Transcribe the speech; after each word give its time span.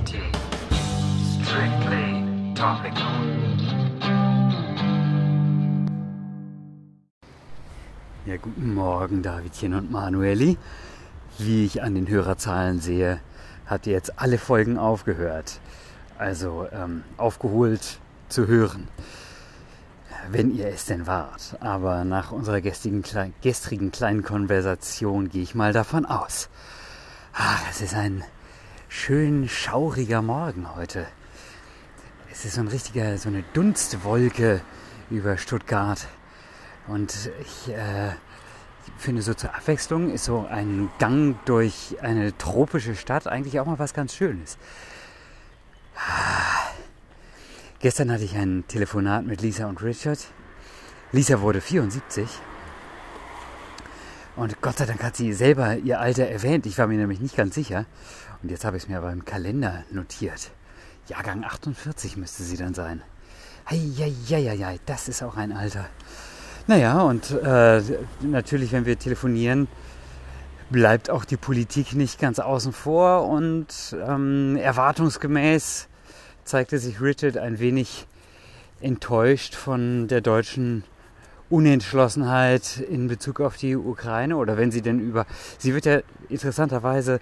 Strictly 0.00 0.24
topical. 2.54 3.04
Ja, 8.24 8.36
guten 8.38 8.74
Morgen, 8.74 9.22
Davidchen 9.22 9.74
und 9.74 9.90
Manueli. 9.90 10.56
Wie 11.36 11.66
ich 11.66 11.82
an 11.82 11.94
den 11.94 12.08
Hörerzahlen 12.08 12.80
sehe, 12.80 13.20
habt 13.66 13.86
ihr 13.86 13.92
jetzt 13.92 14.18
alle 14.18 14.38
Folgen 14.38 14.78
aufgehört. 14.78 15.60
Also 16.16 16.66
ähm, 16.72 17.04
aufgeholt 17.18 17.98
zu 18.30 18.46
hören. 18.46 18.88
Wenn 20.30 20.56
ihr 20.56 20.68
es 20.68 20.86
denn 20.86 21.06
wart. 21.06 21.58
Aber 21.60 22.04
nach 22.04 22.32
unserer 22.32 22.62
gestrigen, 22.62 23.04
gestrigen 23.42 23.92
kleinen 23.92 24.22
Konversation 24.22 25.28
gehe 25.28 25.42
ich 25.42 25.54
mal 25.54 25.74
davon 25.74 26.06
aus. 26.06 26.48
Ach, 27.34 27.62
es 27.70 27.82
ist 27.82 27.94
ein 27.94 28.24
schön 28.90 29.48
schauriger 29.48 30.20
Morgen 30.20 30.74
heute. 30.74 31.06
Es 32.30 32.44
ist 32.44 32.54
so 32.54 32.60
ein 32.60 32.66
richtiger, 32.66 33.16
so 33.18 33.28
eine 33.28 33.44
Dunstwolke 33.54 34.60
über 35.10 35.38
Stuttgart. 35.38 36.08
Und 36.88 37.30
ich 37.40 37.72
äh, 37.72 38.10
finde 38.98 39.22
so 39.22 39.32
zur 39.32 39.54
Abwechslung 39.54 40.10
ist 40.10 40.24
so 40.24 40.44
ein 40.50 40.90
Gang 40.98 41.36
durch 41.44 41.98
eine 42.02 42.36
tropische 42.36 42.96
Stadt 42.96 43.28
eigentlich 43.28 43.60
auch 43.60 43.66
mal 43.66 43.78
was 43.78 43.94
ganz 43.94 44.14
Schönes. 44.14 44.58
Gestern 47.78 48.10
hatte 48.10 48.24
ich 48.24 48.34
ein 48.36 48.64
Telefonat 48.66 49.24
mit 49.24 49.40
Lisa 49.40 49.66
und 49.66 49.82
Richard. 49.82 50.18
Lisa 51.12 51.40
wurde 51.40 51.60
74 51.60 52.28
und 54.36 54.60
Gott 54.60 54.78
sei 54.78 54.86
Dank 54.86 55.02
hat 55.02 55.16
sie 55.16 55.32
selber 55.32 55.76
ihr 55.76 56.00
Alter 56.00 56.26
erwähnt. 56.26 56.66
Ich 56.66 56.78
war 56.78 56.86
mir 56.86 56.98
nämlich 56.98 57.20
nicht 57.20 57.36
ganz 57.36 57.54
sicher. 57.54 57.86
Und 58.42 58.50
jetzt 58.50 58.64
habe 58.64 58.76
ich 58.76 58.84
es 58.84 58.88
mir 58.88 58.98
aber 58.98 59.12
im 59.12 59.24
Kalender 59.24 59.84
notiert. 59.90 60.50
Jahrgang 61.08 61.44
48 61.44 62.16
müsste 62.16 62.42
sie 62.42 62.56
dann 62.56 62.74
sein. 62.74 63.02
Eieieiei, 63.66 64.78
das 64.86 65.08
ist 65.08 65.22
auch 65.22 65.36
ein 65.36 65.52
Alter. 65.52 65.86
Naja, 66.66 67.02
und 67.02 67.30
äh, 67.32 67.82
natürlich, 68.22 68.72
wenn 68.72 68.86
wir 68.86 68.98
telefonieren, 68.98 69.68
bleibt 70.70 71.10
auch 71.10 71.24
die 71.24 71.36
Politik 71.36 71.94
nicht 71.94 72.20
ganz 72.20 72.38
außen 72.38 72.72
vor. 72.72 73.28
Und 73.28 73.96
ähm, 74.06 74.56
erwartungsgemäß 74.56 75.88
zeigte 76.44 76.78
sich 76.78 77.00
Richard 77.00 77.36
ein 77.36 77.58
wenig 77.58 78.06
enttäuscht 78.80 79.54
von 79.54 80.08
der 80.08 80.20
deutschen 80.20 80.84
Unentschlossenheit 81.50 82.78
in 82.78 83.08
Bezug 83.08 83.40
auf 83.40 83.56
die 83.56 83.76
Ukraine 83.76 84.36
oder 84.36 84.56
wenn 84.56 84.70
sie 84.70 84.82
denn 84.82 85.00
über. 85.00 85.26
Sie 85.58 85.74
wird 85.74 85.84
ja 85.84 86.00
interessanterweise 86.28 87.20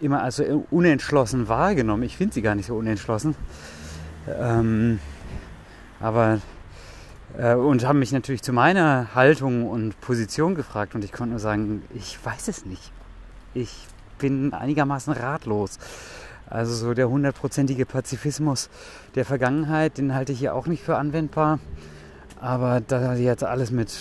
immer 0.00 0.22
als 0.22 0.36
so 0.36 0.66
unentschlossen 0.70 1.48
wahrgenommen. 1.48 2.02
Ich 2.02 2.16
finde 2.16 2.34
sie 2.34 2.42
gar 2.42 2.54
nicht 2.54 2.66
so 2.66 2.76
unentschlossen. 2.76 3.36
Ähm, 4.28 4.98
aber 6.00 6.40
äh, 7.38 7.54
und 7.54 7.86
haben 7.86 7.98
mich 7.98 8.12
natürlich 8.12 8.42
zu 8.42 8.52
meiner 8.52 9.14
Haltung 9.14 9.68
und 9.68 10.00
Position 10.00 10.54
gefragt 10.54 10.94
und 10.94 11.04
ich 11.04 11.12
konnte 11.12 11.30
nur 11.30 11.38
sagen, 11.38 11.82
ich 11.94 12.18
weiß 12.24 12.48
es 12.48 12.66
nicht. 12.66 12.92
Ich 13.54 13.86
bin 14.18 14.52
einigermaßen 14.52 15.12
ratlos. 15.12 15.78
Also 16.48 16.74
so 16.74 16.94
der 16.94 17.08
hundertprozentige 17.08 17.86
Pazifismus 17.86 18.68
der 19.14 19.24
Vergangenheit, 19.24 19.98
den 19.98 20.14
halte 20.14 20.32
ich 20.32 20.40
hier 20.40 20.54
auch 20.54 20.66
nicht 20.66 20.82
für 20.82 20.96
anwendbar. 20.96 21.60
Aber 22.40 22.80
da 22.80 23.14
jetzt 23.14 23.44
alles 23.44 23.70
mit, 23.70 23.92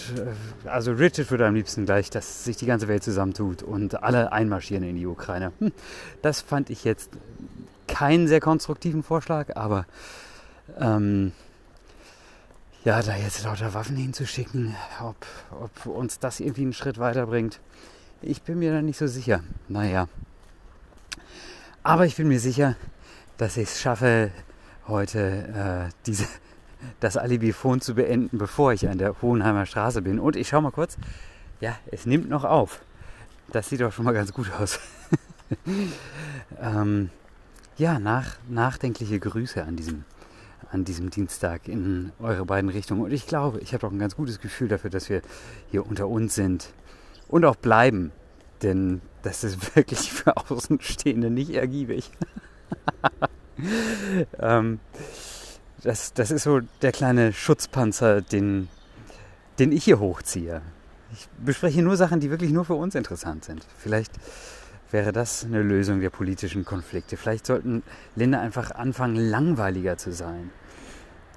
äh, 0.66 0.70
also 0.70 0.94
Richard 0.94 1.30
würde 1.30 1.46
am 1.46 1.56
liebsten 1.56 1.86
gleich, 1.86 2.10
dass 2.10 2.46
sich 2.46 2.56
die 2.56 2.66
ganze 2.66 2.88
Welt 2.88 3.04
zusammentut 3.04 3.64
und 3.64 4.02
alle 4.02 4.32
einmarschieren 4.32 4.84
in 4.84 4.96
die 4.96 5.06
Ukraine. 5.06 5.52
Hm, 5.60 5.74
das 6.22 6.40
fand 6.40 6.70
ich 6.70 6.86
jetzt 6.86 7.10
keinen 7.88 8.30
sehr 8.30 8.40
konstruktiven 8.40 9.04
Vorschlag, 9.04 9.58
aber 9.58 9.86
ähm, 10.80 11.34
ja, 12.86 13.02
da 13.02 13.18
jetzt 13.18 13.44
lauter 13.44 13.74
Waffen 13.74 13.98
hinzuschicken, 13.98 14.74
ob, 15.04 15.18
ob 15.52 15.86
uns 15.86 16.20
das 16.20 16.40
irgendwie 16.40 16.62
einen 16.62 16.74
Schritt 16.74 16.98
weiterbringt, 16.98 17.60
ich 18.22 18.42
bin 18.44 18.60
mir 18.60 18.72
da 18.72 18.82
nicht 18.82 18.98
so 18.98 19.08
sicher. 19.08 19.44
Naja. 19.68 20.08
Aber 21.84 22.06
ich 22.06 22.16
bin 22.16 22.30
mir 22.30 22.40
sicher, 22.40 22.76
dass 23.38 23.58
ich 23.58 23.70
es 23.70 23.82
schaffe, 23.82 24.32
heute 24.88 25.90
äh, 25.90 25.94
diese 26.06 26.26
das 27.00 27.18
Alibi-Phone 27.18 27.82
zu 27.82 27.96
beenden, 27.96 28.38
bevor 28.38 28.74
ich 28.74 28.88
an 28.88 28.98
der 28.98 29.22
Hohenheimer 29.22 29.66
Straße 29.66 30.02
bin. 30.02 30.20
Und 30.20 30.36
ich 30.36 30.48
schaue 30.50 30.62
mal 30.62 30.72
kurz. 30.72 30.98
Ja, 31.62 31.78
es 31.92 32.06
nimmt 32.06 32.30
noch 32.30 32.46
auf. 32.46 32.82
Das 33.52 33.70
sieht 33.70 33.82
doch 33.82 33.92
schon 33.92 34.06
mal 34.06 34.14
ganz 34.14 34.34
gut 34.34 34.52
aus. 34.60 34.80
ähm, 36.62 37.10
ja, 37.78 38.00
nach, 38.00 38.38
nachdenkliche 38.48 39.20
Grüße 39.20 39.64
an 39.64 39.76
diesem, 39.76 40.04
an 40.72 40.86
diesem 40.86 41.10
Dienstag 41.10 41.68
in 41.68 42.12
eure 42.20 42.46
beiden 42.46 42.70
Richtungen. 42.70 43.02
Und 43.02 43.12
ich 43.12 43.26
glaube, 43.28 43.60
ich 43.60 43.74
habe 43.74 43.82
doch 43.82 43.92
ein 43.92 44.00
ganz 44.00 44.16
gutes 44.16 44.40
Gefühl 44.40 44.68
dafür, 44.68 44.90
dass 44.90 45.10
wir 45.10 45.22
hier 45.72 45.86
unter 45.86 46.08
uns 46.08 46.36
sind 46.36 46.74
und 47.28 47.46
auch 47.46 47.56
bleiben. 47.56 48.12
Denn 48.62 49.02
das 49.24 49.44
ist 49.44 49.76
wirklich 49.76 50.12
für 50.12 50.38
Außenstehende 50.38 51.30
nicht 51.30 51.52
ergiebig. 51.52 52.12
ähm, 54.40 54.80
das, 55.84 56.14
das 56.14 56.32
ist 56.32 56.44
so 56.44 56.62
der 56.82 56.92
kleine 56.92 57.34
Schutzpanzer, 57.34 58.22
den, 58.22 58.70
den 59.60 59.72
ich 59.72 59.84
hier 59.84 60.00
hochziehe. 60.00 60.62
Ich 61.14 61.28
bespreche 61.44 61.82
nur 61.82 61.98
Sachen, 61.98 62.20
die 62.20 62.30
wirklich 62.30 62.52
nur 62.52 62.66
für 62.66 62.76
uns 62.76 62.96
interessant 62.96 63.46
sind. 63.46 63.66
Vielleicht 63.78 64.12
wäre 64.92 65.12
das 65.12 65.46
eine 65.46 65.62
Lösung 65.62 66.02
der 66.02 66.10
politischen 66.10 66.66
Konflikte. 66.66 67.18
Vielleicht 67.18 67.46
sollten 67.46 67.84
Länder 68.16 68.40
einfach 68.42 68.72
anfangen, 68.72 69.16
langweiliger 69.16 69.98
zu 69.98 70.12
sein. 70.12 70.52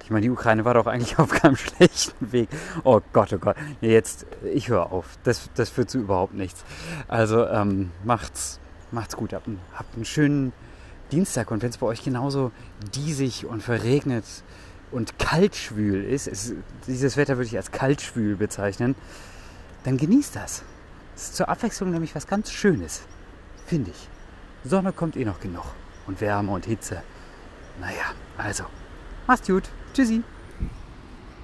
Ich 0.03 0.09
meine, 0.09 0.21
die 0.21 0.29
Ukraine 0.29 0.65
war 0.65 0.73
doch 0.73 0.85
eigentlich 0.85 1.17
auf 1.19 1.29
keinem 1.29 1.55
schlechten 1.55 2.31
Weg. 2.31 2.49
Oh 2.83 3.01
Gott, 3.13 3.33
oh 3.33 3.37
Gott. 3.37 3.55
Jetzt, 3.81 4.25
ich 4.43 4.67
höre 4.67 4.91
auf. 4.91 5.17
Das, 5.23 5.49
das 5.55 5.69
führt 5.69 5.89
zu 5.89 5.99
überhaupt 5.99 6.33
nichts. 6.33 6.65
Also 7.07 7.47
ähm, 7.47 7.91
macht's, 8.03 8.59
macht's 8.91 9.15
gut. 9.15 9.33
Habt 9.33 9.47
einen, 9.47 9.59
habt 9.73 9.95
einen 9.95 10.05
schönen 10.05 10.53
Dienstag 11.11 11.51
und 11.51 11.61
wenn 11.61 11.69
es 11.69 11.77
bei 11.77 11.87
euch 11.87 12.03
genauso 12.03 12.51
diesig 12.95 13.45
und 13.45 13.61
verregnet 13.61 14.25
und 14.91 15.19
kaltschwül 15.19 16.03
ist, 16.03 16.27
ist, 16.27 16.53
dieses 16.87 17.17
Wetter 17.17 17.37
würde 17.37 17.47
ich 17.47 17.57
als 17.57 17.71
kaltschwül 17.71 18.35
bezeichnen, 18.35 18.95
dann 19.83 19.97
genießt 19.97 20.35
das. 20.35 20.63
Es 21.15 21.25
ist 21.25 21.35
zur 21.35 21.49
Abwechslung 21.49 21.91
nämlich 21.91 22.15
was 22.15 22.27
ganz 22.27 22.51
Schönes, 22.51 23.01
finde 23.65 23.91
ich. 23.91 24.09
Sonne 24.63 24.93
kommt 24.93 25.15
eh 25.17 25.25
noch 25.25 25.39
genug 25.39 25.65
und 26.07 26.21
Wärme 26.21 26.51
und 26.51 26.65
Hitze. 26.65 27.03
Naja, 27.79 28.13
also, 28.37 28.65
macht's 29.27 29.47
gut. 29.47 29.63
Tschüssi. 29.93 30.23